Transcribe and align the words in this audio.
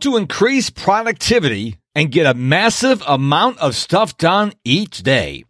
To 0.00 0.18
increase 0.18 0.68
productivity 0.68 1.78
and 1.94 2.12
get 2.12 2.26
a 2.26 2.34
massive 2.34 3.02
amount 3.08 3.58
of 3.58 3.74
stuff 3.74 4.18
done 4.18 4.52
each 4.62 5.02
day. 5.02 5.44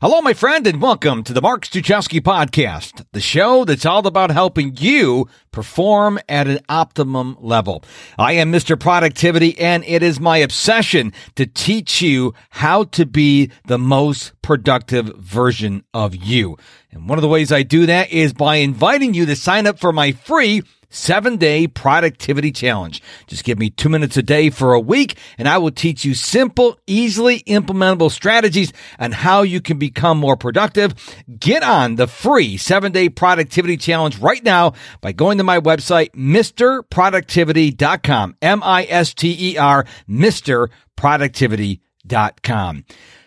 Hello, 0.00 0.22
my 0.22 0.32
friend, 0.32 0.66
and 0.66 0.80
welcome 0.80 1.22
to 1.22 1.34
the 1.34 1.42
Mark 1.42 1.66
Struczewski 1.66 2.20
podcast, 2.20 3.04
the 3.12 3.20
show 3.20 3.64
that's 3.64 3.84
all 3.84 4.04
about 4.06 4.30
helping 4.30 4.76
you 4.78 5.28
perform 5.52 6.18
at 6.26 6.48
an 6.48 6.60
optimum 6.70 7.36
level. 7.38 7.84
I 8.18 8.32
am 8.32 8.50
Mr. 8.50 8.80
Productivity, 8.80 9.56
and 9.58 9.84
it 9.84 10.02
is 10.02 10.18
my 10.18 10.38
obsession 10.38 11.12
to 11.36 11.46
teach 11.46 12.00
you 12.00 12.34
how 12.50 12.84
to 12.84 13.04
be 13.04 13.50
the 13.66 13.78
most 13.78 14.32
productive 14.42 15.14
version 15.18 15.84
of 15.92 16.16
you. 16.16 16.56
And 16.90 17.08
one 17.08 17.18
of 17.18 17.22
the 17.22 17.28
ways 17.28 17.52
I 17.52 17.62
do 17.62 17.86
that 17.86 18.10
is 18.10 18.32
by 18.32 18.56
inviting 18.56 19.14
you 19.14 19.26
to 19.26 19.36
sign 19.36 19.66
up 19.66 19.78
for 19.78 19.92
my 19.92 20.12
free 20.12 20.62
seven 20.92 21.36
day 21.36 21.66
productivity 21.66 22.52
challenge. 22.52 23.02
Just 23.26 23.42
give 23.44 23.58
me 23.58 23.70
two 23.70 23.88
minutes 23.88 24.16
a 24.16 24.22
day 24.22 24.50
for 24.50 24.74
a 24.74 24.80
week 24.80 25.16
and 25.38 25.48
I 25.48 25.58
will 25.58 25.72
teach 25.72 26.04
you 26.04 26.14
simple, 26.14 26.78
easily 26.86 27.40
implementable 27.40 28.10
strategies 28.10 28.72
on 28.98 29.12
how 29.12 29.42
you 29.42 29.60
can 29.60 29.78
become 29.78 30.18
more 30.18 30.36
productive. 30.36 30.94
Get 31.38 31.62
on 31.62 31.94
the 31.96 32.06
free 32.06 32.56
seven 32.56 32.92
day 32.92 33.08
productivity 33.08 33.76
challenge 33.76 34.18
right 34.18 34.42
now 34.44 34.72
by 35.00 35.12
going 35.12 35.38
to 35.38 35.44
my 35.44 35.58
website, 35.58 36.10
MisterProductivity.com. 36.12 38.36
M-I-S-T-E-R, 38.42 39.86
MisterProductivity.com. 40.08 42.84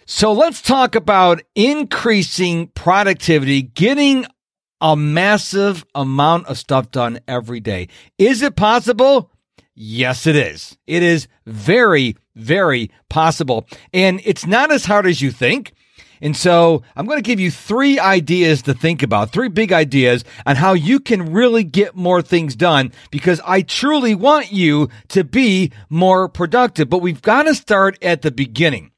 So 0.07 0.34
let's 0.34 0.61
talk 0.61 0.93
about 0.93 1.41
increasing 1.55 2.67
productivity, 2.67 3.63
getting 3.63 4.27
a 4.85 4.95
massive 4.95 5.84
amount 5.95 6.45
of 6.45 6.59
stuff 6.59 6.91
done 6.91 7.20
every 7.27 7.59
day. 7.59 7.88
Is 8.20 8.43
it 8.43 8.55
possible? 8.55 9.31
Yes, 9.73 10.27
it 10.27 10.35
is. 10.35 10.77
It 10.85 11.02
is 11.02 11.27
very, 11.48 12.16
very 12.35 12.91
possible. 13.09 13.67
And 13.91 14.21
it's 14.23 14.46
not 14.46 14.71
as 14.71 14.85
hard 14.85 15.07
as 15.07 15.24
you 15.24 15.32
think. 15.32 15.74
And 16.21 16.37
so 16.37 16.84
I'm 16.96 17.07
going 17.07 17.18
to 17.18 17.27
give 17.27 17.40
you 17.40 17.49
three 17.49 17.98
ideas 17.98 18.62
to 18.63 18.76
think 18.76 19.01
about, 19.01 19.32
three 19.32 19.49
big 19.49 19.74
ideas 19.74 20.24
on 20.46 20.55
how 20.55 20.74
you 20.74 20.99
can 20.99 21.34
really 21.34 21.63
get 21.63 21.96
more 21.96 22.21
things 22.21 22.55
done 22.55 22.91
because 23.09 23.41
I 23.43 23.63
truly 23.63 24.13
want 24.13 24.52
you 24.52 24.90
to 25.09 25.24
be 25.24 25.71
more 25.90 26.29
productive. 26.29 26.91
But 26.91 26.99
we've 26.99 27.24
got 27.24 27.43
to 27.43 27.55
start 27.55 27.98
at 28.04 28.21
the 28.21 28.31
beginning. 28.31 28.91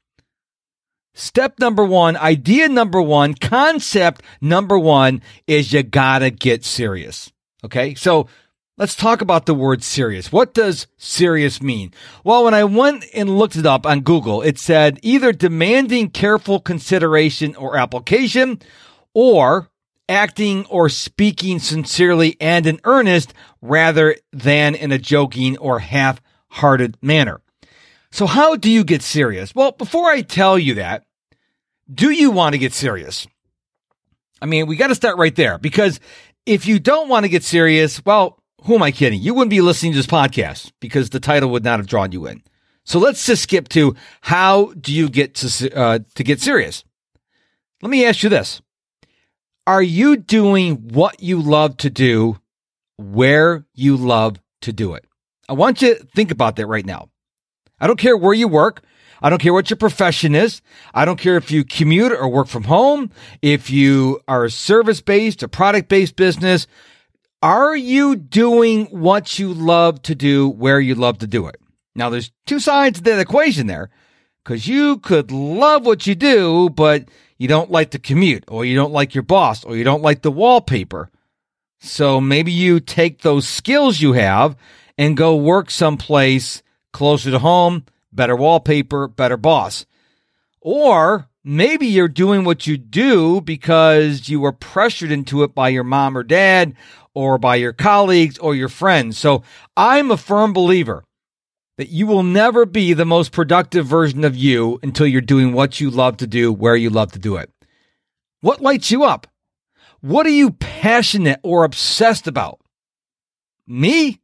Step 1.18 1.58
number 1.58 1.84
one, 1.84 2.16
idea 2.16 2.68
number 2.68 3.02
one, 3.02 3.34
concept 3.34 4.22
number 4.40 4.78
one 4.78 5.20
is 5.48 5.72
you 5.72 5.82
gotta 5.82 6.30
get 6.30 6.64
serious. 6.64 7.32
Okay. 7.64 7.96
So 7.96 8.28
let's 8.76 8.94
talk 8.94 9.20
about 9.20 9.44
the 9.44 9.52
word 9.52 9.82
serious. 9.82 10.30
What 10.30 10.54
does 10.54 10.86
serious 10.96 11.60
mean? 11.60 11.92
Well, 12.22 12.44
when 12.44 12.54
I 12.54 12.62
went 12.62 13.04
and 13.12 13.36
looked 13.36 13.56
it 13.56 13.66
up 13.66 13.84
on 13.84 14.02
Google, 14.02 14.42
it 14.42 14.60
said 14.60 15.00
either 15.02 15.32
demanding 15.32 16.10
careful 16.10 16.60
consideration 16.60 17.56
or 17.56 17.76
application 17.76 18.60
or 19.12 19.70
acting 20.08 20.66
or 20.66 20.88
speaking 20.88 21.58
sincerely 21.58 22.36
and 22.40 22.64
in 22.64 22.78
earnest 22.84 23.34
rather 23.60 24.14
than 24.32 24.76
in 24.76 24.92
a 24.92 24.98
joking 24.98 25.58
or 25.58 25.80
half 25.80 26.22
hearted 26.46 26.96
manner. 27.02 27.40
So 28.12 28.26
how 28.26 28.54
do 28.54 28.70
you 28.70 28.84
get 28.84 29.02
serious? 29.02 29.52
Well, 29.52 29.72
before 29.72 30.06
I 30.06 30.22
tell 30.22 30.58
you 30.58 30.74
that, 30.74 31.04
do 31.92 32.10
you 32.10 32.30
want 32.30 32.52
to 32.52 32.58
get 32.58 32.72
serious? 32.72 33.26
I 34.40 34.46
mean, 34.46 34.66
we 34.66 34.76
got 34.76 34.88
to 34.88 34.94
start 34.94 35.16
right 35.16 35.34
there 35.34 35.58
because 35.58 36.00
if 36.46 36.66
you 36.66 36.78
don't 36.78 37.08
want 37.08 37.24
to 37.24 37.28
get 37.28 37.42
serious, 37.42 38.04
well, 38.04 38.38
who 38.64 38.74
am 38.74 38.82
I 38.82 38.90
kidding? 38.90 39.20
You 39.20 39.34
wouldn't 39.34 39.50
be 39.50 39.60
listening 39.60 39.92
to 39.92 39.98
this 39.98 40.06
podcast 40.06 40.72
because 40.80 41.10
the 41.10 41.20
title 41.20 41.50
would 41.50 41.64
not 41.64 41.78
have 41.78 41.86
drawn 41.86 42.12
you 42.12 42.26
in. 42.26 42.42
So 42.84 42.98
let's 42.98 43.26
just 43.26 43.42
skip 43.42 43.68
to 43.70 43.94
how 44.22 44.72
do 44.80 44.94
you 44.94 45.08
get 45.08 45.34
to 45.36 45.74
uh, 45.74 45.98
to 46.14 46.24
get 46.24 46.40
serious? 46.40 46.84
Let 47.82 47.90
me 47.90 48.06
ask 48.06 48.22
you 48.22 48.30
this: 48.30 48.62
Are 49.66 49.82
you 49.82 50.16
doing 50.16 50.76
what 50.76 51.22
you 51.22 51.40
love 51.42 51.76
to 51.78 51.90
do, 51.90 52.38
where 52.96 53.66
you 53.74 53.96
love 53.96 54.40
to 54.62 54.72
do 54.72 54.94
it? 54.94 55.04
I 55.48 55.52
want 55.52 55.82
you 55.82 55.96
to 55.96 56.04
think 56.06 56.30
about 56.30 56.56
that 56.56 56.66
right 56.66 56.84
now. 56.84 57.10
I 57.78 57.86
don't 57.86 57.98
care 57.98 58.16
where 58.16 58.34
you 58.34 58.48
work. 58.48 58.82
I 59.22 59.30
don't 59.30 59.40
care 59.40 59.52
what 59.52 59.70
your 59.70 59.76
profession 59.76 60.34
is. 60.34 60.62
I 60.94 61.04
don't 61.04 61.18
care 61.18 61.36
if 61.36 61.50
you 61.50 61.64
commute 61.64 62.12
or 62.12 62.28
work 62.28 62.48
from 62.48 62.64
home, 62.64 63.10
if 63.42 63.70
you 63.70 64.20
are 64.28 64.44
a 64.44 64.50
service 64.50 65.00
based, 65.00 65.42
a 65.42 65.48
product 65.48 65.88
based 65.88 66.16
business. 66.16 66.66
Are 67.42 67.76
you 67.76 68.16
doing 68.16 68.86
what 68.86 69.38
you 69.38 69.54
love 69.54 70.02
to 70.02 70.14
do 70.14 70.48
where 70.48 70.80
you 70.80 70.94
love 70.94 71.18
to 71.18 71.26
do 71.26 71.46
it? 71.46 71.56
Now, 71.94 72.10
there's 72.10 72.32
two 72.46 72.60
sides 72.60 72.98
to 72.98 73.04
that 73.04 73.20
equation 73.20 73.66
there 73.66 73.90
because 74.44 74.66
you 74.66 74.98
could 74.98 75.30
love 75.30 75.84
what 75.84 76.06
you 76.06 76.14
do, 76.14 76.70
but 76.70 77.08
you 77.38 77.48
don't 77.48 77.70
like 77.70 77.90
the 77.90 77.98
commute 77.98 78.44
or 78.48 78.64
you 78.64 78.74
don't 78.74 78.92
like 78.92 79.14
your 79.14 79.22
boss 79.22 79.64
or 79.64 79.76
you 79.76 79.84
don't 79.84 80.02
like 80.02 80.22
the 80.22 80.30
wallpaper. 80.30 81.10
So 81.80 82.20
maybe 82.20 82.50
you 82.50 82.80
take 82.80 83.22
those 83.22 83.48
skills 83.48 84.00
you 84.00 84.14
have 84.14 84.56
and 84.96 85.16
go 85.16 85.36
work 85.36 85.70
someplace 85.70 86.62
closer 86.92 87.30
to 87.30 87.38
home 87.38 87.84
better 88.12 88.36
wallpaper, 88.36 89.08
better 89.08 89.36
boss. 89.36 89.86
Or 90.60 91.28
maybe 91.44 91.86
you're 91.86 92.08
doing 92.08 92.44
what 92.44 92.66
you 92.66 92.76
do 92.76 93.40
because 93.40 94.28
you 94.28 94.40
were 94.40 94.52
pressured 94.52 95.10
into 95.10 95.42
it 95.42 95.54
by 95.54 95.68
your 95.68 95.84
mom 95.84 96.16
or 96.16 96.22
dad 96.22 96.74
or 97.14 97.38
by 97.38 97.56
your 97.56 97.72
colleagues 97.72 98.38
or 98.38 98.54
your 98.54 98.68
friends. 98.68 99.18
So 99.18 99.42
I'm 99.76 100.10
a 100.10 100.16
firm 100.16 100.52
believer 100.52 101.04
that 101.78 101.88
you 101.88 102.06
will 102.06 102.24
never 102.24 102.66
be 102.66 102.92
the 102.92 103.04
most 103.04 103.32
productive 103.32 103.86
version 103.86 104.24
of 104.24 104.36
you 104.36 104.80
until 104.82 105.06
you're 105.06 105.20
doing 105.20 105.52
what 105.52 105.80
you 105.80 105.90
love 105.90 106.16
to 106.18 106.26
do, 106.26 106.52
where 106.52 106.76
you 106.76 106.90
love 106.90 107.12
to 107.12 107.18
do 107.18 107.36
it. 107.36 107.50
What 108.40 108.60
lights 108.60 108.90
you 108.90 109.04
up? 109.04 109.26
What 110.00 110.26
are 110.26 110.30
you 110.30 110.50
passionate 110.50 111.40
or 111.42 111.64
obsessed 111.64 112.26
about? 112.26 112.60
Me? 113.66 114.20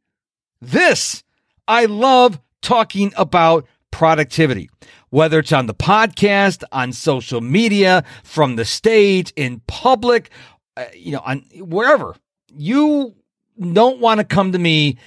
This. 0.61 1.23
I 1.67 1.85
love 1.85 2.39
talking 2.61 3.13
about 3.17 3.67
productivity, 3.95 4.69
whether 5.09 5.39
it's 5.39 5.53
on 5.53 5.67
the 5.67 5.73
podcast, 5.73 6.65
on 6.73 6.91
social 6.91 7.39
media, 7.39 8.03
from 8.25 8.57
the 8.57 8.65
stage, 8.65 9.31
in 9.37 9.61
public, 9.67 10.29
uh, 10.75 10.83
you 10.93 11.13
know, 11.13 11.21
on 11.25 11.39
wherever. 11.59 12.13
You 12.53 13.15
don't 13.57 14.01
want 14.01 14.19
to 14.19 14.25
come 14.25 14.51
to 14.51 14.59
me 14.59 14.97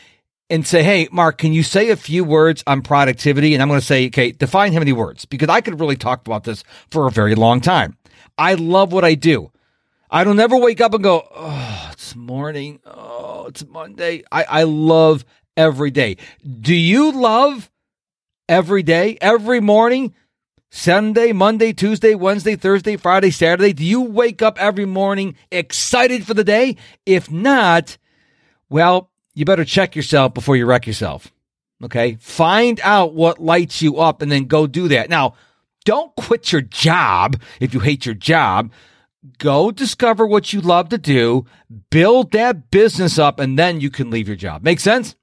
and 0.49 0.67
say, 0.67 0.83
Hey, 0.83 1.07
Mark, 1.13 1.37
can 1.37 1.53
you 1.53 1.63
say 1.63 1.91
a 1.91 1.97
few 1.97 2.25
words 2.25 2.65
on 2.67 2.81
productivity? 2.81 3.53
And 3.53 3.63
I'm 3.63 3.69
going 3.69 3.79
to 3.79 3.85
say, 3.85 4.07
okay, 4.07 4.33
define 4.33 4.73
how 4.73 4.79
many 4.79 4.95
words 4.95 5.27
because 5.27 5.51
I 5.51 5.61
could 5.61 5.79
really 5.79 5.97
talk 5.97 6.27
about 6.27 6.45
this 6.45 6.65
for 6.91 7.07
a 7.07 7.11
very 7.11 7.35
long 7.35 7.61
time. 7.61 7.99
I 8.39 8.55
love 8.55 8.91
what 8.91 9.05
I 9.05 9.17
do. 9.17 9.53
I 10.11 10.25
don't 10.25 10.41
ever 10.41 10.57
wake 10.57 10.81
up 10.81 10.95
and 10.95 11.05
go, 11.05 11.29
Oh, 11.31 11.91
it's 11.93 12.17
morning. 12.17 12.81
Oh, 12.87 13.45
it's 13.49 13.67
Monday. 13.67 14.23
I, 14.33 14.45
I 14.45 14.63
love 14.63 15.27
every 15.59 15.91
day. 15.91 16.17
Do 16.63 16.75
you 16.75 17.13
love 17.13 17.71
every 18.49 18.83
day, 18.83 19.19
every 19.21 19.61
morning, 19.61 20.15
Sunday, 20.71 21.33
Monday, 21.33 21.73
Tuesday, 21.73 22.15
Wednesday, 22.15 22.57
Thursday, 22.57 22.97
Friday, 22.97 23.31
Saturday? 23.31 23.73
Do 23.73 23.85
you 23.85 24.03
wake 24.03 24.43
up 24.43 24.61
every 24.61 24.85
morning 24.85 25.37
excited 25.51 26.27
for 26.27 26.35
the 26.35 26.45
day? 26.45 26.77
If 27.07 27.31
not, 27.31 27.97
well, 28.69 29.11
you 29.35 29.45
better 29.45 29.65
check 29.65 29.97
yourself 29.97 30.35
before 30.35 30.57
you 30.57 30.67
wreck 30.67 30.87
yourself. 30.87 31.33
Okay. 31.83 32.17
Find 32.21 32.81
out 32.83 33.15
what 33.15 33.39
lights 33.39 33.81
you 33.81 33.99
up 33.99 34.21
and 34.21 34.31
then 34.31 34.45
go 34.45 34.67
do 34.67 34.89
that. 34.89 35.09
Now, 35.09 35.35
don't 35.85 36.15
quit 36.17 36.53
your 36.53 36.61
job 36.61 37.41
if 37.61 37.73
you 37.73 37.81
hate 37.81 38.05
your 38.05 38.15
job. 38.15 38.73
Go 39.39 39.71
discover 39.71 40.27
what 40.27 40.53
you 40.53 40.61
love 40.61 40.89
to 40.91 40.99
do, 40.99 41.45
build 41.91 42.33
that 42.33 42.71
business 42.71 43.19
up, 43.19 43.41
and 43.41 43.59
then 43.59 43.81
you 43.81 43.91
can 43.91 44.11
leave 44.11 44.29
your 44.29 44.37
job. 44.37 44.63
Make 44.63 44.81
sense? 44.81 45.17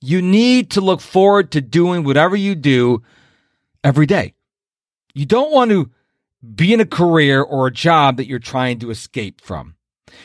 You 0.00 0.22
need 0.22 0.70
to 0.72 0.80
look 0.80 1.00
forward 1.00 1.52
to 1.52 1.60
doing 1.60 2.04
whatever 2.04 2.36
you 2.36 2.54
do 2.54 3.02
every 3.82 4.06
day. 4.06 4.34
You 5.14 5.26
don't 5.26 5.52
want 5.52 5.70
to 5.70 5.90
be 6.54 6.72
in 6.72 6.80
a 6.80 6.86
career 6.86 7.42
or 7.42 7.66
a 7.66 7.72
job 7.72 8.16
that 8.16 8.28
you're 8.28 8.38
trying 8.38 8.78
to 8.80 8.90
escape 8.90 9.40
from. 9.40 9.74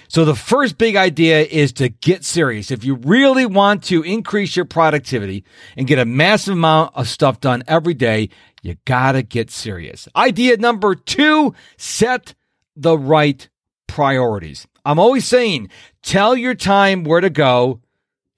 So 0.08 0.26
the 0.26 0.36
first 0.36 0.78
big 0.78 0.96
idea 0.96 1.42
is 1.42 1.74
to 1.74 1.90
get 1.90 2.24
serious. 2.24 2.72
If 2.72 2.84
you 2.84 2.96
really 2.96 3.46
want 3.46 3.84
to 3.86 4.04
increase 4.04 4.56
your 4.56 4.66
productivity 4.66 5.44
and 5.76 5.88
get 5.88 6.00
a 6.00 6.06
massive 6.06 6.54
amount 6.54 6.96
of 6.96 7.08
stuff 7.08 7.40
done 7.40 7.64
every 7.68 7.94
day, 7.94 8.30
you 8.62 8.78
gotta 8.86 9.24
get 9.24 9.52
serious. 9.52 10.08
Idea 10.16 10.58
number 10.58 10.96
two, 10.96 11.54
set 11.78 12.34
the 12.76 12.98
right 12.98 13.50
priorities. 13.88 14.68
I'm 14.86 15.00
always 15.00 15.26
saying, 15.26 15.70
tell 16.02 16.36
your 16.36 16.56
time 16.56 17.04
where 17.04 17.22
to 17.22 17.30
go 17.30 17.82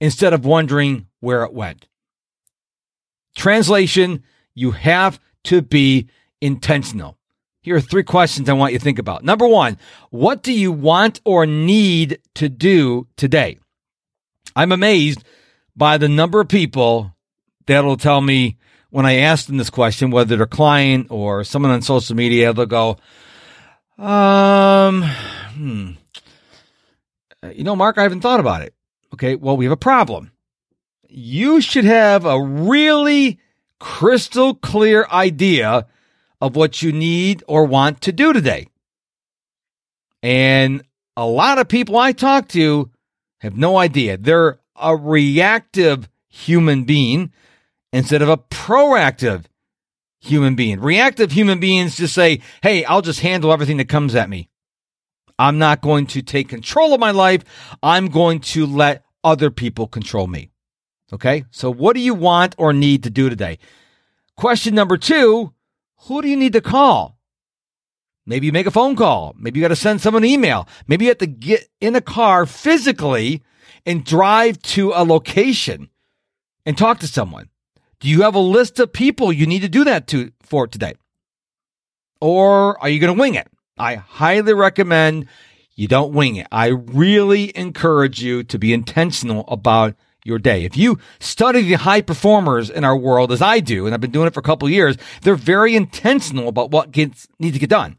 instead 0.00 0.32
of 0.32 0.44
wondering 0.44 1.05
where 1.20 1.44
it 1.44 1.52
went. 1.52 1.86
Translation, 3.36 4.22
you 4.54 4.70
have 4.72 5.20
to 5.44 5.62
be 5.62 6.08
intentional. 6.40 7.18
Here 7.60 7.76
are 7.76 7.80
three 7.80 8.04
questions 8.04 8.48
I 8.48 8.52
want 8.52 8.72
you 8.72 8.78
to 8.78 8.84
think 8.84 8.98
about. 8.98 9.24
Number 9.24 9.46
one, 9.46 9.78
what 10.10 10.42
do 10.42 10.52
you 10.52 10.70
want 10.70 11.20
or 11.24 11.46
need 11.46 12.20
to 12.34 12.48
do 12.48 13.08
today? 13.16 13.58
I'm 14.54 14.72
amazed 14.72 15.24
by 15.76 15.98
the 15.98 16.08
number 16.08 16.40
of 16.40 16.48
people 16.48 17.12
that'll 17.66 17.96
tell 17.96 18.20
me 18.20 18.56
when 18.90 19.04
I 19.04 19.16
ask 19.16 19.46
them 19.46 19.56
this 19.56 19.68
question, 19.68 20.10
whether 20.10 20.36
they're 20.36 20.46
client 20.46 21.08
or 21.10 21.44
someone 21.44 21.72
on 21.72 21.82
social 21.82 22.16
media, 22.16 22.52
they'll 22.52 22.66
go, 22.66 22.98
um, 23.98 25.02
hmm, 25.02 25.90
you 27.52 27.64
know, 27.64 27.76
Mark, 27.76 27.98
I 27.98 28.02
haven't 28.02 28.20
thought 28.20 28.40
about 28.40 28.62
it. 28.62 28.74
Okay. 29.12 29.34
Well, 29.34 29.56
we 29.56 29.64
have 29.64 29.72
a 29.72 29.76
problem. 29.76 30.30
You 31.08 31.60
should 31.60 31.84
have 31.84 32.24
a 32.24 32.40
really 32.40 33.38
crystal 33.78 34.54
clear 34.54 35.06
idea 35.10 35.86
of 36.40 36.56
what 36.56 36.82
you 36.82 36.92
need 36.92 37.42
or 37.46 37.64
want 37.64 38.00
to 38.02 38.12
do 38.12 38.32
today. 38.32 38.68
And 40.22 40.82
a 41.16 41.26
lot 41.26 41.58
of 41.58 41.68
people 41.68 41.96
I 41.96 42.12
talk 42.12 42.48
to 42.48 42.90
have 43.40 43.56
no 43.56 43.76
idea. 43.76 44.16
They're 44.16 44.58
a 44.74 44.96
reactive 44.96 46.08
human 46.28 46.84
being 46.84 47.32
instead 47.92 48.22
of 48.22 48.28
a 48.28 48.36
proactive 48.36 49.44
human 50.20 50.54
being. 50.54 50.80
Reactive 50.80 51.32
human 51.32 51.60
beings 51.60 51.96
just 51.96 52.14
say, 52.14 52.40
Hey, 52.62 52.84
I'll 52.84 53.02
just 53.02 53.20
handle 53.20 53.52
everything 53.52 53.78
that 53.78 53.88
comes 53.88 54.14
at 54.14 54.28
me. 54.28 54.48
I'm 55.38 55.58
not 55.58 55.82
going 55.82 56.06
to 56.08 56.22
take 56.22 56.48
control 56.48 56.94
of 56.94 57.00
my 57.00 57.10
life. 57.10 57.42
I'm 57.82 58.08
going 58.08 58.40
to 58.40 58.66
let 58.66 59.04
other 59.22 59.50
people 59.50 59.86
control 59.86 60.26
me. 60.26 60.50
Okay. 61.12 61.44
So 61.50 61.72
what 61.72 61.94
do 61.94 62.00
you 62.00 62.14
want 62.14 62.54
or 62.58 62.72
need 62.72 63.04
to 63.04 63.10
do 63.10 63.28
today? 63.28 63.58
Question 64.36 64.74
number 64.74 64.96
two, 64.96 65.52
who 66.00 66.22
do 66.22 66.28
you 66.28 66.36
need 66.36 66.52
to 66.52 66.60
call? 66.60 67.16
Maybe 68.26 68.46
you 68.46 68.52
make 68.52 68.66
a 68.66 68.72
phone 68.72 68.96
call. 68.96 69.34
Maybe 69.38 69.58
you 69.58 69.64
got 69.64 69.68
to 69.68 69.76
send 69.76 70.00
someone 70.00 70.24
an 70.24 70.30
email. 70.30 70.68
Maybe 70.88 71.04
you 71.04 71.10
have 71.10 71.18
to 71.18 71.26
get 71.26 71.68
in 71.80 71.94
a 71.94 72.00
car 72.00 72.44
physically 72.44 73.42
and 73.86 74.04
drive 74.04 74.60
to 74.62 74.92
a 74.92 75.04
location 75.04 75.90
and 76.66 76.76
talk 76.76 76.98
to 77.00 77.06
someone. 77.06 77.48
Do 78.00 78.08
you 78.08 78.22
have 78.22 78.34
a 78.34 78.40
list 78.40 78.80
of 78.80 78.92
people 78.92 79.32
you 79.32 79.46
need 79.46 79.62
to 79.62 79.68
do 79.68 79.84
that 79.84 80.08
to 80.08 80.32
for 80.42 80.66
today? 80.66 80.94
Or 82.20 82.80
are 82.82 82.88
you 82.88 82.98
going 82.98 83.14
to 83.14 83.20
wing 83.20 83.36
it? 83.36 83.48
I 83.78 83.94
highly 83.94 84.54
recommend 84.54 85.28
you 85.76 85.86
don't 85.86 86.12
wing 86.12 86.36
it. 86.36 86.48
I 86.50 86.68
really 86.68 87.56
encourage 87.56 88.22
you 88.22 88.42
to 88.44 88.58
be 88.58 88.72
intentional 88.72 89.44
about 89.48 89.94
your 90.26 90.38
day. 90.38 90.64
If 90.64 90.76
you 90.76 90.98
study 91.20 91.62
the 91.62 91.74
high 91.74 92.00
performers 92.02 92.68
in 92.68 92.84
our 92.84 92.96
world 92.96 93.32
as 93.32 93.40
I 93.40 93.60
do, 93.60 93.86
and 93.86 93.94
I've 93.94 94.00
been 94.00 94.10
doing 94.10 94.26
it 94.26 94.34
for 94.34 94.40
a 94.40 94.42
couple 94.42 94.68
years, 94.68 94.96
they're 95.22 95.36
very 95.36 95.76
intentional 95.76 96.48
about 96.48 96.70
what 96.70 96.90
gets 96.90 97.28
needs 97.38 97.54
to 97.54 97.60
get 97.60 97.70
done. 97.70 97.98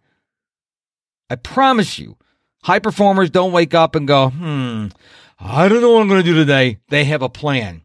I 1.29 1.35
promise 1.35 1.97
you, 1.97 2.18
high 2.63 2.79
performers 2.79 3.29
don't 3.29 3.51
wake 3.51 3.74
up 3.74 3.95
and 3.95 4.07
go, 4.07 4.29
hmm, 4.29 4.88
I 5.39 5.68
don't 5.68 5.81
know 5.81 5.94
what 5.94 6.01
I'm 6.01 6.07
going 6.07 6.24
to 6.24 6.29
do 6.29 6.35
today. 6.35 6.79
They 6.89 7.06
have 7.06 7.21
a 7.21 7.29
plan. 7.29 7.83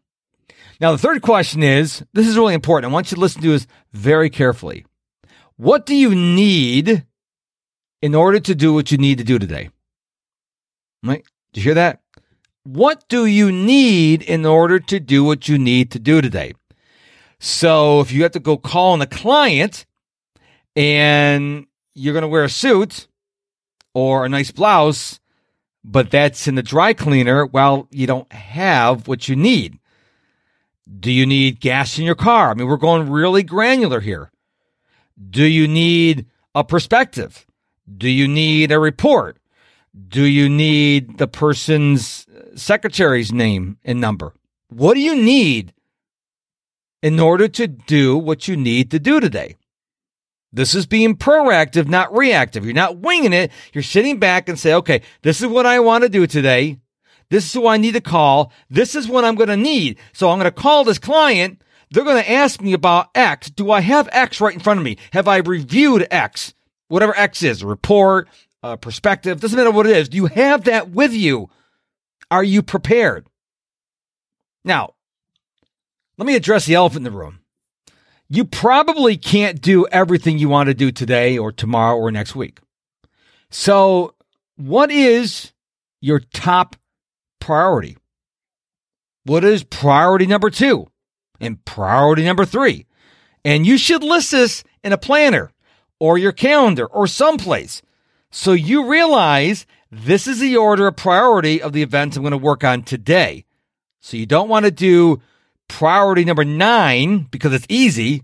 Now, 0.79 0.91
the 0.91 0.97
third 0.97 1.21
question 1.21 1.63
is 1.63 2.03
this 2.13 2.27
is 2.27 2.37
really 2.37 2.53
important. 2.53 2.91
I 2.91 2.93
want 2.93 3.11
you 3.11 3.15
to 3.15 3.21
listen 3.21 3.41
to 3.41 3.49
this 3.49 3.67
very 3.93 4.29
carefully. 4.29 4.85
What 5.55 5.85
do 5.85 5.95
you 5.95 6.13
need 6.13 7.05
in 8.01 8.15
order 8.15 8.39
to 8.39 8.55
do 8.55 8.73
what 8.73 8.91
you 8.91 8.97
need 8.97 9.19
to 9.19 9.23
do 9.23 9.39
today? 9.39 9.69
Right? 11.03 11.23
Did 11.53 11.61
you 11.61 11.63
hear 11.63 11.75
that? 11.75 12.02
What 12.63 13.07
do 13.09 13.25
you 13.25 13.51
need 13.51 14.21
in 14.21 14.45
order 14.45 14.79
to 14.79 14.99
do 14.99 15.23
what 15.23 15.49
you 15.49 15.57
need 15.57 15.91
to 15.91 15.99
do 15.99 16.21
today? 16.21 16.53
So 17.39 17.99
if 17.99 18.11
you 18.11 18.23
have 18.23 18.31
to 18.31 18.39
go 18.39 18.55
call 18.55 18.93
on 18.93 19.01
a 19.01 19.05
client 19.05 19.85
and 20.75 21.67
you're 21.93 22.13
going 22.13 22.21
to 22.21 22.29
wear 22.29 22.45
a 22.45 22.49
suit 22.49 23.07
or 23.93 24.25
a 24.25 24.29
nice 24.29 24.51
blouse, 24.51 25.19
but 25.83 26.09
that's 26.09 26.47
in 26.47 26.55
the 26.55 26.63
dry 26.63 26.93
cleaner, 26.93 27.45
well, 27.45 27.89
you 27.91 28.07
don't 28.07 28.31
have 28.31 29.09
what 29.09 29.27
you 29.27 29.35
need. 29.35 29.77
Do 30.99 31.11
you 31.11 31.25
need 31.25 31.59
gas 31.59 31.99
in 31.99 32.05
your 32.05 32.15
car? 32.15 32.49
I 32.49 32.53
mean, 32.53 32.67
we're 32.67 32.77
going 32.77 33.09
really 33.09 33.43
granular 33.43 33.99
here. 33.99 34.31
Do 35.29 35.43
you 35.43 35.67
need 35.67 36.27
a 36.55 36.63
perspective? 36.63 37.45
Do 37.97 38.09
you 38.09 38.27
need 38.27 38.71
a 38.71 38.79
report? 38.79 39.37
Do 40.07 40.23
you 40.23 40.47
need 40.47 41.17
the 41.17 41.27
person's 41.27 42.25
secretary's 42.55 43.31
name 43.31 43.77
and 43.83 43.99
number? 43.99 44.33
What 44.69 44.95
do 44.95 44.99
you 44.99 45.15
need 45.15 45.73
in 47.01 47.19
order 47.19 47.47
to 47.47 47.67
do 47.67 48.17
what 48.17 48.47
you 48.47 48.55
need 48.55 48.91
to 48.91 48.99
do 48.99 49.19
today? 49.19 49.55
This 50.51 50.75
is 50.75 50.85
being 50.85 51.15
proactive, 51.15 51.87
not 51.87 52.15
reactive. 52.15 52.63
You're 52.63 52.75
not 52.75 52.99
winging 52.99 53.33
it. 53.33 53.51
You're 53.73 53.83
sitting 53.83 54.19
back 54.19 54.47
and 54.47 54.59
say, 54.59 54.73
okay, 54.75 55.01
this 55.23 55.41
is 55.41 55.47
what 55.47 55.65
I 55.65 55.79
want 55.79 56.03
to 56.03 56.09
do 56.09 56.27
today. 56.27 56.77
This 57.29 57.45
is 57.45 57.53
who 57.53 57.67
I 57.67 57.77
need 57.77 57.95
to 57.95 58.01
call. 58.01 58.51
This 58.69 58.93
is 58.93 59.07
what 59.07 59.25
I'm 59.25 59.33
going 59.33 59.49
to 59.49 59.57
need. 59.57 59.97
So 60.13 60.29
I'm 60.29 60.37
going 60.37 60.51
to 60.51 60.61
call 60.61 60.83
this 60.83 60.99
client. 60.99 61.61
They're 61.89 62.03
going 62.03 62.23
to 62.23 62.31
ask 62.31 62.61
me 62.61 62.73
about 62.73 63.09
X. 63.15 63.49
Do 63.49 63.71
I 63.71 63.81
have 63.81 64.07
X 64.11 64.39
right 64.39 64.53
in 64.53 64.59
front 64.59 64.79
of 64.79 64.83
me? 64.83 64.97
Have 65.11 65.27
I 65.27 65.37
reviewed 65.37 66.07
X? 66.11 66.53
Whatever 66.87 67.17
X 67.17 67.41
is, 67.41 67.63
report, 67.63 68.27
a 68.61 68.77
perspective, 68.77 69.39
doesn't 69.39 69.57
matter 69.57 69.71
what 69.71 69.87
it 69.87 69.97
is. 69.97 70.09
Do 70.09 70.17
you 70.17 70.27
have 70.27 70.65
that 70.65 70.91
with 70.91 71.13
you? 71.13 71.49
Are 72.33 72.43
you 72.43 72.63
prepared? 72.63 73.27
Now, 74.65 74.95
let 76.17 76.25
me 76.25 76.35
address 76.35 76.65
the 76.65 76.73
elephant 76.73 77.05
in 77.05 77.13
the 77.13 77.19
room. 77.19 77.41
You 78.27 78.43
probably 78.43 79.17
can't 79.17 79.61
do 79.61 79.85
everything 79.91 80.39
you 80.39 80.49
want 80.49 80.65
to 80.65 80.73
do 80.73 80.91
today 80.91 81.37
or 81.37 81.51
tomorrow 81.51 81.95
or 81.95 82.09
next 82.09 82.35
week. 82.35 82.59
So, 83.51 84.15
what 84.55 84.89
is 84.89 85.53
your 86.01 86.21
top 86.21 86.75
priority? 87.39 87.97
What 89.25 89.43
is 89.43 89.63
priority 89.63 90.25
number 90.25 90.49
two 90.49 90.87
and 91.39 91.63
priority 91.65 92.23
number 92.23 92.45
three? 92.45 92.87
And 93.45 93.63
you 93.67 93.77
should 93.77 94.03
list 94.03 94.31
this 94.31 94.63
in 94.83 94.91
a 94.91 94.97
planner 94.97 95.51
or 95.99 96.17
your 96.17 96.31
calendar 96.31 96.87
or 96.87 97.05
someplace 97.05 97.83
so 98.31 98.53
you 98.53 98.89
realize 98.89 99.67
this 99.93 100.27
is 100.27 100.39
the 100.39 100.57
order 100.57 100.87
of 100.87 100.95
priority 100.95 101.61
of 101.61 101.73
the 101.73 101.83
events 101.83 102.17
I'm 102.17 102.23
going 102.23 102.31
to 102.31 102.37
work 102.37 102.63
on 102.63 102.83
today. 102.83 103.45
So 104.01 104.17
you 104.17 104.25
don't 104.25 104.49
want 104.49 104.65
to 104.65 104.71
do 104.71 105.21
priority 105.67 106.25
number 106.25 106.43
nine 106.43 107.27
because 107.31 107.53
it's 107.53 107.67
easy. 107.69 108.23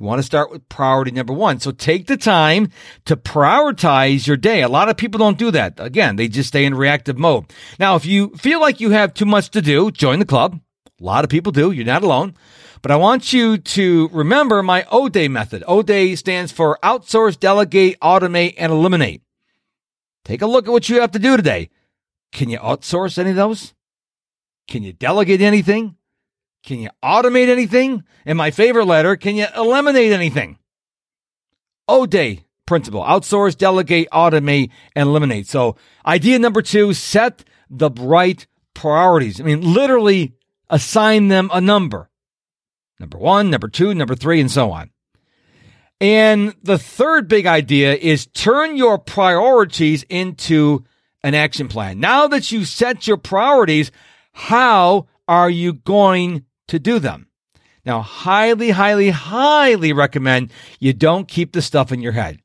You 0.00 0.06
want 0.06 0.18
to 0.18 0.24
start 0.24 0.50
with 0.50 0.68
priority 0.68 1.10
number 1.10 1.32
one. 1.32 1.60
So 1.60 1.70
take 1.70 2.06
the 2.06 2.16
time 2.16 2.70
to 3.04 3.16
prioritize 3.16 4.26
your 4.26 4.36
day. 4.36 4.62
A 4.62 4.68
lot 4.68 4.88
of 4.88 4.96
people 4.96 5.18
don't 5.18 5.38
do 5.38 5.50
that. 5.52 5.74
Again, 5.78 6.16
they 6.16 6.28
just 6.28 6.48
stay 6.48 6.64
in 6.64 6.74
reactive 6.74 7.18
mode. 7.18 7.44
Now, 7.78 7.94
if 7.94 8.04
you 8.04 8.30
feel 8.30 8.60
like 8.60 8.80
you 8.80 8.90
have 8.90 9.14
too 9.14 9.26
much 9.26 9.50
to 9.50 9.62
do, 9.62 9.90
join 9.90 10.18
the 10.18 10.24
club. 10.24 10.58
A 11.00 11.04
lot 11.04 11.24
of 11.24 11.30
people 11.30 11.52
do. 11.52 11.70
You're 11.70 11.84
not 11.84 12.02
alone. 12.02 12.34
But 12.80 12.90
I 12.90 12.96
want 12.96 13.32
you 13.32 13.58
to 13.58 14.08
remember 14.08 14.60
my 14.62 14.84
O-Day 14.90 15.28
method. 15.28 15.62
O-Day 15.68 16.16
stands 16.16 16.50
for 16.50 16.80
outsource, 16.82 17.38
delegate, 17.38 18.00
automate, 18.00 18.54
and 18.58 18.72
eliminate. 18.72 19.22
Take 20.24 20.42
a 20.42 20.46
look 20.46 20.66
at 20.66 20.72
what 20.72 20.88
you 20.88 21.00
have 21.00 21.12
to 21.12 21.18
do 21.18 21.36
today. 21.36 21.70
Can 22.32 22.48
you 22.48 22.58
outsource 22.58 23.18
any 23.18 23.30
of 23.30 23.36
those? 23.36 23.74
Can 24.68 24.82
you 24.82 24.92
delegate 24.92 25.40
anything? 25.40 25.96
Can 26.64 26.78
you 26.78 26.90
automate 27.02 27.48
anything? 27.48 28.04
And 28.24 28.38
my 28.38 28.50
favorite 28.50 28.86
letter, 28.86 29.16
can 29.16 29.36
you 29.36 29.46
eliminate 29.56 30.12
anything? 30.12 30.58
O 31.88 32.06
day 32.06 32.44
principle 32.66 33.02
outsource, 33.02 33.56
delegate, 33.56 34.08
automate, 34.12 34.70
and 34.94 35.08
eliminate. 35.08 35.46
So, 35.46 35.76
idea 36.06 36.38
number 36.38 36.62
two 36.62 36.94
set 36.94 37.44
the 37.68 37.90
right 37.90 38.46
priorities. 38.72 39.40
I 39.40 39.44
mean, 39.44 39.74
literally 39.74 40.34
assign 40.70 41.28
them 41.28 41.50
a 41.52 41.60
number 41.60 42.08
number 43.02 43.18
one, 43.18 43.50
number 43.50 43.68
two, 43.68 43.92
number 43.94 44.14
three, 44.14 44.40
and 44.40 44.50
so 44.50 44.70
on. 44.70 44.90
And 46.02 46.54
the 46.62 46.78
third 46.78 47.28
big 47.28 47.46
idea 47.46 47.94
is 47.94 48.26
turn 48.26 48.76
your 48.76 48.98
priorities 48.98 50.04
into 50.08 50.84
an 51.22 51.34
action 51.34 51.68
plan. 51.68 52.00
Now 52.00 52.26
that 52.26 52.50
you've 52.50 52.68
set 52.68 53.06
your 53.06 53.16
priorities, 53.16 53.92
how 54.32 55.06
are 55.28 55.48
you 55.48 55.74
going 55.74 56.44
to 56.68 56.78
do 56.78 56.98
them. 56.98 57.28
Now, 57.84 58.00
highly, 58.00 58.70
highly, 58.70 59.10
highly 59.10 59.92
recommend 59.92 60.52
you 60.78 60.92
don't 60.92 61.28
keep 61.28 61.52
the 61.52 61.62
stuff 61.62 61.92
in 61.92 62.00
your 62.00 62.12
head. 62.12 62.40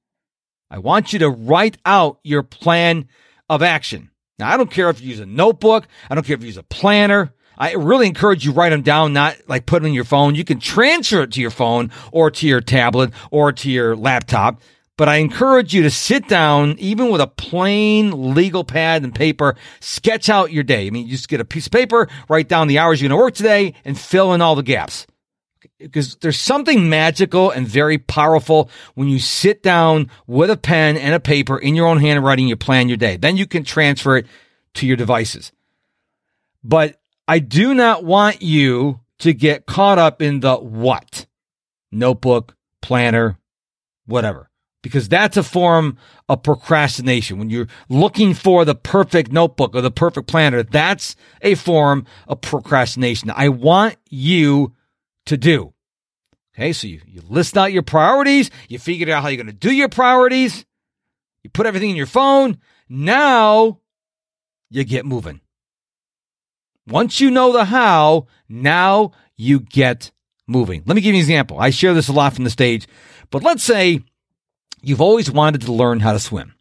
I 0.70 0.80
want 0.80 1.14
you 1.14 1.20
to 1.20 1.30
write 1.30 1.78
out 1.86 2.20
your 2.24 2.44
plan 2.44 3.08
of 3.50 3.62
action. 3.62 4.12
Now, 4.38 4.52
I 4.52 4.58
don't 4.58 4.72
care 4.72 4.90
if 4.90 5.02
you 5.02 5.10
use 5.10 5.20
a 5.20 5.26
notebook. 5.26 5.88
I 6.10 6.16
don't 6.16 6.26
care 6.26 6.36
if 6.36 6.42
you 6.42 6.48
use 6.48 6.58
a 6.58 6.64
planner. 6.64 7.34
I 7.58 7.74
really 7.74 8.08
encourage 8.08 8.46
you 8.46 8.52
write 8.52 8.70
them 8.70 8.82
down, 8.82 9.14
not 9.14 9.36
like 9.48 9.66
put 9.66 9.82
them 9.82 9.88
in 9.88 9.94
your 9.94 10.04
phone. 10.04 10.36
You 10.36 10.44
can 10.44 10.60
transfer 10.60 11.24
it 11.24 11.32
to 11.34 11.42
your 11.42 11.52
phone 11.52 11.92
or 12.12 12.30
to 12.32 12.48
your 12.48 12.62
tablet 12.62 13.12
or 13.32 13.52
to 13.52 13.72
your 13.72 13.96
laptop. 13.96 14.62
But 14.98 15.08
I 15.08 15.18
encourage 15.18 15.76
you 15.76 15.84
to 15.84 15.92
sit 15.92 16.28
down, 16.28 16.76
even 16.80 17.10
with 17.10 17.22
a 17.22 17.28
plain 17.28 18.34
legal 18.34 18.64
pad 18.64 19.04
and 19.04 19.14
paper, 19.14 19.56
sketch 19.80 20.28
out 20.28 20.52
your 20.52 20.64
day. 20.64 20.88
I 20.88 20.90
mean, 20.90 21.06
you 21.06 21.12
just 21.12 21.30
get 21.30 21.40
a 21.40 21.46
piece 21.46 21.68
of 21.68 21.72
paper, 21.72 22.10
write 22.28 22.48
down 22.48 22.68
the 22.68 22.80
hours 22.80 23.00
you're 23.00 23.10
going 23.10 23.20
to 23.20 23.24
work 23.24 23.36
today, 23.36 23.76
and 23.86 23.98
fill 23.98 24.34
in 24.34 24.42
all 24.42 24.56
the 24.56 24.64
gaps. 24.64 25.06
Because 25.78 26.16
there's 26.16 26.40
something 26.40 26.90
magical 26.90 27.52
and 27.52 27.68
very 27.68 28.00
powerful 28.00 28.72
when 28.96 29.08
you 29.08 29.20
sit 29.20 29.62
down 29.62 30.10
with 30.26 30.50
a 30.50 30.58
pen 30.58 30.98
and 30.98 31.14
a 31.14 31.20
paper 31.20 31.60
in 31.60 31.76
your 31.76 31.86
own 31.86 32.00
handwriting, 32.00 32.48
you 32.48 32.56
plan 32.56 32.88
your 32.88 32.98
day. 32.98 33.18
Then 33.18 33.38
you 33.38 33.46
can 33.46 33.64
transfer 33.64 34.18
it 34.18 34.26
to 34.76 34.88
your 34.88 34.98
devices. 34.98 35.52
But 36.64 37.00
I 37.28 37.40
do 37.40 37.74
not 37.74 38.04
want 38.04 38.42
you 38.42 39.02
to 39.20 39.34
get 39.34 39.66
caught 39.66 40.00
up 40.00 40.22
in 40.22 40.40
the 40.40 40.56
what? 40.56 41.26
Notebook, 41.92 42.56
planner, 42.82 43.38
whatever. 44.06 44.50
Because 44.84 45.10
that's 45.10 45.36
a 45.36 45.44
form 45.44 45.98
of 46.30 46.44
procrastination. 46.44 47.38
When 47.38 47.50
you're 47.50 47.68
looking 47.90 48.34
for 48.34 48.64
the 48.64 48.76
perfect 48.76 49.32
notebook 49.32 49.76
or 49.76 49.82
the 49.82 49.92
perfect 49.92 50.28
planner, 50.28 50.64
that's 50.64 51.16
a 51.42 51.56
form 51.56 52.06
of 52.28 52.40
procrastination. 52.42 53.32
I 53.36 53.50
want 53.50 53.98
you 54.10 54.74
to 55.26 55.36
do. 55.36 55.74
Okay, 56.56 56.74
so 56.74 56.88
you, 56.88 57.02
you 57.06 57.22
list 57.28 57.58
out 57.58 57.74
your 57.74 57.84
priorities, 57.84 58.50
you 58.70 58.80
figured 58.80 59.10
out 59.10 59.22
how 59.22 59.28
you're 59.28 59.44
going 59.44 59.48
to 59.48 59.54
do 59.54 59.74
your 59.74 59.90
priorities, 59.90 60.66
you 61.44 61.50
put 61.50 61.66
everything 61.66 61.92
in 61.92 61.96
your 61.96 62.06
phone. 62.06 62.58
Now 62.88 63.80
you 64.70 64.84
get 64.84 65.06
moving. 65.06 65.42
Once 66.88 67.20
you 67.20 67.30
know 67.30 67.52
the 67.52 67.66
how, 67.66 68.28
now 68.48 69.12
you 69.36 69.60
get 69.60 70.12
moving. 70.48 70.82
Let 70.86 70.96
me 70.96 71.02
give 71.02 71.14
you 71.14 71.20
an 71.20 71.24
example. 71.24 71.60
I 71.60 71.70
share 71.70 71.94
this 71.94 72.08
a 72.08 72.14
lot 72.14 72.34
from 72.34 72.46
the 72.46 72.50
stage, 72.50 72.88
but 73.30 73.44
let's 73.44 73.64
say 73.64 74.02
you've 74.82 75.02
always 75.02 75.30
wanted 75.30 75.62
to 75.62 75.74
learn 75.74 76.00
how 76.00 76.14
to 76.14 76.20
swim. 76.20 76.54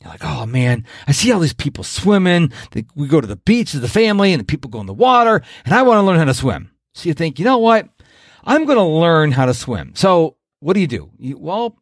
You're 0.00 0.10
like, 0.10 0.24
oh 0.24 0.46
man, 0.46 0.84
I 1.08 1.12
see 1.12 1.32
all 1.32 1.40
these 1.40 1.54
people 1.54 1.82
swimming. 1.82 2.52
They, 2.72 2.84
we 2.94 3.08
go 3.08 3.20
to 3.20 3.26
the 3.26 3.36
beach 3.36 3.72
with 3.72 3.82
the 3.82 3.88
family 3.88 4.32
and 4.32 4.40
the 4.40 4.44
people 4.44 4.70
go 4.70 4.80
in 4.80 4.86
the 4.86 4.94
water 4.94 5.42
and 5.64 5.74
I 5.74 5.82
want 5.82 5.98
to 5.98 6.02
learn 6.02 6.18
how 6.18 6.24
to 6.24 6.34
swim. 6.34 6.70
So 6.94 7.08
you 7.08 7.14
think, 7.14 7.38
you 7.38 7.44
know 7.44 7.58
what? 7.58 7.88
I'm 8.44 8.66
going 8.66 8.78
to 8.78 8.84
learn 8.84 9.32
how 9.32 9.46
to 9.46 9.54
swim. 9.54 9.92
So 9.96 10.36
what 10.60 10.74
do 10.74 10.80
you 10.80 10.86
do? 10.86 11.10
You, 11.18 11.38
well, 11.38 11.76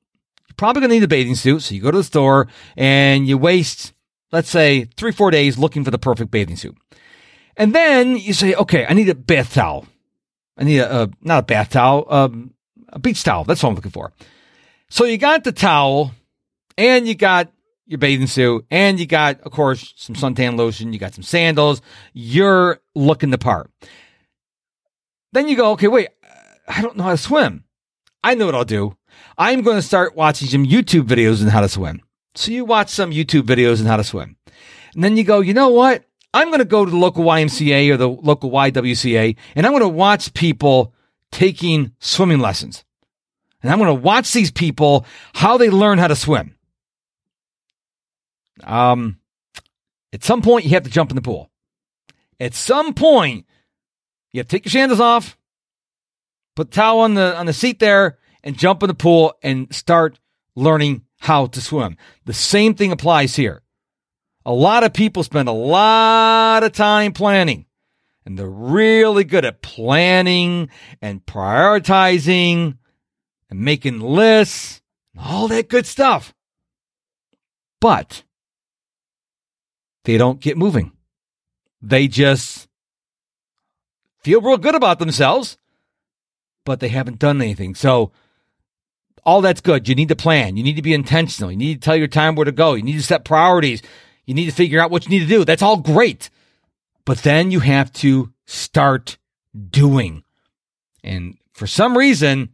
you're 0.49 0.55
probably 0.57 0.81
going 0.81 0.91
to 0.91 0.97
need 0.97 1.03
a 1.03 1.09
bathing 1.09 1.35
suit. 1.35 1.63
So 1.63 1.75
you 1.75 1.83
go 1.83 1.91
to 1.91 1.99
the 1.99 2.05
store 2.05 2.49
and 2.77 3.27
you 3.29 3.37
waste, 3.37 3.93
let's 4.33 4.49
say, 4.49 4.85
three, 4.97 5.13
four 5.13 5.31
days 5.31 5.59
looking 5.59 5.85
for 5.85 5.91
the 5.91 5.99
perfect 5.99 6.31
bathing 6.31 6.57
suit. 6.57 6.77
And 7.57 7.75
then 7.75 8.17
you 8.17 8.33
say, 8.33 8.55
okay, 8.55 8.87
I 8.89 8.95
need 8.95 9.09
a 9.09 9.15
bath 9.15 9.55
towel. 9.55 9.87
I 10.57 10.65
need 10.65 10.79
a, 10.79 11.03
a 11.05 11.11
not 11.21 11.41
a 11.41 11.47
bath 11.47 11.71
towel, 11.71 12.07
um, 12.09 12.55
a 12.89 12.99
beach 12.99 13.23
towel. 13.23 13.45
That's 13.45 13.63
what 13.63 13.71
I'm 13.71 13.75
looking 13.75 13.91
for. 13.91 14.13
So 14.89 15.05
you 15.05 15.19
got 15.19 15.45
the 15.45 15.53
towel 15.53 16.13
and 16.79 17.09
you 17.09 17.15
got 17.15 17.51
your 17.87 17.99
bathing 17.99 18.27
suit 18.27 18.65
and 18.71 18.99
you 18.99 19.07
got, 19.07 19.41
of 19.41 19.53
course, 19.53 19.93
some 19.97 20.15
suntan 20.15 20.57
lotion. 20.57 20.93
You 20.93 20.99
got 20.99 21.15
some 21.15 21.25
sandals. 21.25 21.83
You're 22.13 22.81
looking 22.95 23.31
the 23.31 23.39
part. 23.39 23.71
Then 25.33 25.49
you 25.49 25.57
go, 25.57 25.73
okay, 25.73 25.89
wait, 25.89 26.09
I 26.69 26.81
don't 26.81 26.97
know 26.97 27.05
how 27.05 27.11
to 27.11 27.17
swim. 27.17 27.65
I 28.23 28.35
know 28.35 28.47
what 28.47 28.55
I'll 28.55 28.65
do. 28.65 28.97
I'm 29.37 29.63
going 29.63 29.77
to 29.77 29.83
start 29.83 30.17
watching 30.17 30.49
some 30.49 30.65
YouTube 30.65 31.07
videos 31.09 31.43
on 31.43 31.49
how 31.49 31.61
to 31.61 31.69
swim. 31.69 32.01
So 32.37 32.53
you 32.53 32.65
watch 32.65 32.89
some 32.89 33.11
YouTube 33.11 33.43
videos 33.43 33.81
on 33.81 33.87
how 33.87 33.97
to 33.97 34.05
swim. 34.05 34.37
And 34.95 35.03
then 35.03 35.17
you 35.17 35.25
go, 35.25 35.41
you 35.41 35.55
know 35.55 35.69
what? 35.69 36.05
I'm 36.35 36.49
going 36.49 36.59
to 36.59 36.65
go 36.65 36.85
to 36.85 36.91
the 36.91 36.97
local 36.97 37.25
YMCA 37.25 37.91
or 37.91 37.97
the 37.97 38.09
local 38.09 38.51
YWCA 38.51 39.37
and 39.55 39.65
I'm 39.65 39.73
going 39.73 39.83
to 39.83 39.89
watch 39.89 40.35
people 40.35 40.93
taking 41.31 41.93
swimming 42.01 42.41
lessons. 42.41 42.85
And 43.63 43.73
I'm 43.73 43.79
going 43.79 43.89
to 43.89 44.03
watch 44.03 44.33
these 44.33 44.51
people, 44.51 45.07
how 45.33 45.57
they 45.57 45.71
learn 45.71 45.99
how 45.99 46.09
to 46.09 46.17
swim. 46.17 46.57
Um, 48.63 49.19
at 50.13 50.23
some 50.23 50.43
point, 50.43 50.65
you 50.65 50.73
have 50.73 50.85
to 50.85 50.91
jump 50.91 51.11
in 51.11 51.17
the 51.17 51.23
pool. 51.23 51.51
At 52.39 52.55
some 52.55 52.95
point, 52.95 53.47
you 54.33 54.41
have 54.41 54.49
to 54.49 54.57
take 54.57 54.65
your 54.65 54.71
sandals 54.71 55.01
off, 55.01 55.39
put 56.55 56.71
the 56.71 56.75
towel 56.77 57.01
on 57.01 57.15
the 57.15 57.37
on 57.37 57.47
the 57.47 57.53
seat 57.53 57.79
there, 57.79 58.19
and 58.43 58.59
jump 58.59 58.83
in 58.83 58.89
the 58.89 58.95
pool 58.95 59.35
and 59.43 59.75
start 59.75 60.21
learning 60.55 61.03
how 61.21 61.47
to 61.47 61.61
swim. 61.61 61.97
The 62.27 62.35
same 62.35 62.75
thing 62.75 62.93
applies 62.93 63.35
here. 63.37 63.64
A 64.47 64.53
lot 64.53 64.85
of 64.85 64.93
people 64.93 65.23
spend 65.23 65.49
a 65.49 65.53
lot 65.53 66.63
of 66.63 66.73
time 66.73 67.13
planning, 67.13 67.67
and 68.27 68.39
they're 68.39 68.49
really 68.49 69.25
good 69.25 69.45
at 69.45 69.63
planning 69.63 70.69
and 71.01 71.25
prioritizing 71.25 72.77
and 73.51 73.61
making 73.61 74.01
lists 74.01 74.83
and 75.15 75.25
all 75.25 75.49
that 75.49 75.69
good 75.69 75.87
stuff. 75.87 76.35
But 77.81 78.23
they 80.05 80.19
don't 80.19 80.41
get 80.41 80.59
moving. 80.59 80.93
They 81.81 82.09
just 82.09 82.69
feel 84.21 84.41
real 84.41 84.59
good 84.59 84.75
about 84.75 84.99
themselves 84.99 85.59
but 86.65 86.81
they 86.81 86.89
haven't 86.89 87.19
done 87.19 87.41
anything. 87.41 87.75
So 87.75 88.13
all 89.25 89.41
that's 89.41 89.61
good. 89.61 89.89
You 89.89 89.95
need 89.95 90.09
to 90.09 90.17
plan. 90.17 90.57
You 90.57 90.63
need 90.63 90.77
to 90.77 90.83
be 90.83 90.95
intentional. 90.95 91.51
You 91.51 91.57
need 91.57 91.75
to 91.75 91.85
tell 91.85 91.97
your 91.97 92.09
time 92.09 92.35
where 92.35 92.45
to 92.45 92.53
go. 92.53 92.75
You 92.75 92.83
need 92.83 92.95
to 92.95 93.03
set 93.03 93.25
priorities. 93.25 93.83
You 94.27 94.35
need 94.35 94.47
to 94.47 94.53
figure 94.53 94.81
out 94.81 94.91
what 94.91 95.05
you 95.05 95.11
need 95.11 95.21
to 95.21 95.27
do. 95.27 95.45
That's 95.45 95.63
all 95.63 95.77
great. 95.77 96.31
But 97.05 97.19
then 97.19 97.51
you 97.51 97.61
have 97.61 97.93
to 97.95 98.33
start 98.47 99.19
doing. 99.71 100.25
And 101.03 101.37
for 101.53 101.67
some 101.67 101.97
reason, 101.97 102.51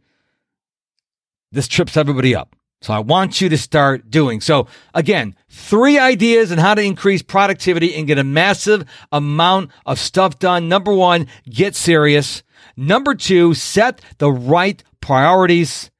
this 1.51 1.67
trips 1.67 1.97
everybody 1.97 2.35
up. 2.35 2.55
So 2.81 2.93
I 2.93 2.99
want 2.99 3.41
you 3.41 3.49
to 3.49 3.57
start 3.57 4.09
doing. 4.09 4.41
So 4.41 4.67
again, 4.93 5.35
three 5.49 5.99
ideas 5.99 6.51
on 6.51 6.57
how 6.57 6.73
to 6.73 6.81
increase 6.81 7.21
productivity 7.21 7.93
and 7.95 8.07
get 8.07 8.17
a 8.17 8.23
massive 8.23 8.85
amount 9.11 9.69
of 9.85 9.99
stuff 9.99 10.39
done. 10.39 10.67
Number 10.67 10.91
one, 10.91 11.27
get 11.47 11.75
serious. 11.75 12.41
Number 12.75 13.13
two, 13.13 13.53
set 13.53 14.01
the 14.17 14.31
right 14.31 14.83
priorities. 14.99 15.91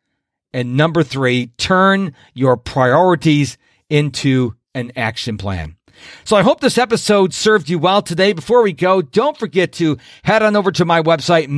And 0.53 0.75
number 0.75 1.03
three, 1.03 1.47
turn 1.57 2.15
your 2.33 2.57
priorities 2.57 3.59
into 3.89 4.55
an 4.73 4.91
action 4.95 5.37
plan. 5.37 5.75
So 6.23 6.35
I 6.35 6.41
hope 6.41 6.61
this 6.61 6.77
episode 6.77 7.33
served 7.33 7.69
you 7.69 7.77
well 7.77 8.01
today. 8.01 8.33
Before 8.33 8.63
we 8.63 8.73
go, 8.73 9.01
don't 9.01 9.37
forget 9.37 9.73
to 9.73 9.97
head 10.23 10.41
on 10.41 10.55
over 10.55 10.71
to 10.71 10.85
my 10.85 11.01
website, 11.01 11.49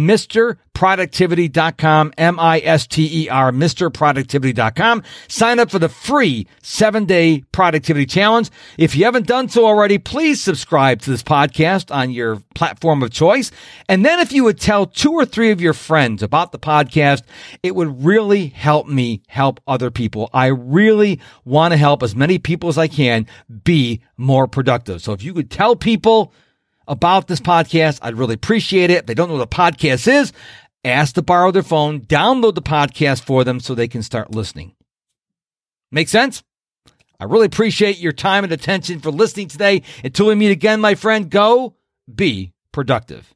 MisterProductivity.com, 0.73 2.13
M-I-S-T-E-R, 2.17 3.51
Mr. 3.51 3.91
MisterProductivity.com. 3.91 5.03
Sign 5.27 5.59
up 5.59 5.71
for 5.71 5.79
the 5.79 5.89
free 5.89 6.47
seven 6.61 7.05
day 7.05 7.43
productivity 7.51 8.05
challenge. 8.05 8.49
If 8.77 8.95
you 8.95 9.05
haven't 9.05 9.27
done 9.27 9.49
so 9.49 9.65
already, 9.65 9.97
please 9.97 10.41
subscribe 10.41 11.01
to 11.01 11.09
this 11.09 11.23
podcast 11.23 11.93
on 11.93 12.11
your 12.11 12.41
platform 12.55 13.03
of 13.03 13.11
choice. 13.11 13.51
And 13.87 14.05
then 14.05 14.19
if 14.19 14.31
you 14.31 14.43
would 14.43 14.59
tell 14.59 14.85
two 14.85 15.13
or 15.13 15.25
three 15.25 15.51
of 15.51 15.61
your 15.61 15.73
friends 15.73 16.23
about 16.23 16.51
the 16.51 16.59
podcast, 16.59 17.23
it 17.61 17.75
would 17.75 18.03
really 18.03 18.47
help 18.47 18.87
me 18.87 19.21
help 19.27 19.59
other 19.67 19.91
people. 19.91 20.29
I 20.33 20.47
really 20.47 21.19
want 21.45 21.71
to 21.71 21.77
help 21.77 22.03
as 22.03 22.15
many 22.15 22.39
people 22.39 22.69
as 22.69 22.77
I 22.77 22.87
can 22.87 23.27
be 23.63 24.01
more 24.17 24.47
productive. 24.47 25.01
So 25.01 25.13
if 25.13 25.23
you 25.23 25.33
could 25.33 25.49
tell 25.49 25.75
people 25.75 26.33
about 26.87 27.27
this 27.27 27.39
podcast, 27.39 27.99
I'd 28.01 28.17
really 28.17 28.35
appreciate 28.35 28.89
it. 28.89 28.99
If 28.99 29.05
they 29.05 29.13
don't 29.13 29.29
know 29.29 29.37
what 29.37 29.43
a 29.43 29.47
podcast 29.47 30.11
is, 30.11 30.33
ask 30.83 31.15
to 31.15 31.21
borrow 31.21 31.51
their 31.51 31.63
phone, 31.63 32.01
download 32.01 32.55
the 32.55 32.61
podcast 32.61 33.23
for 33.23 33.43
them 33.43 33.59
so 33.59 33.73
they 33.73 33.87
can 33.87 34.03
start 34.03 34.35
listening. 34.35 34.75
Make 35.91 36.09
sense? 36.09 36.43
I 37.19 37.25
really 37.25 37.45
appreciate 37.45 37.99
your 37.99 38.11
time 38.11 38.43
and 38.43 38.51
attention 38.51 38.99
for 38.99 39.11
listening 39.11 39.47
today. 39.47 39.83
Until 40.03 40.27
we 40.27 40.35
meet 40.35 40.51
again, 40.51 40.81
my 40.81 40.95
friend, 40.95 41.29
go 41.29 41.75
be 42.13 42.51
productive. 42.71 43.33